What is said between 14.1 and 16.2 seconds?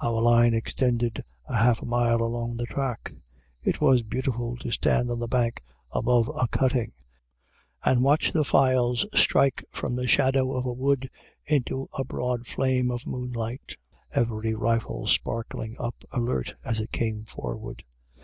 every rifle sparkling up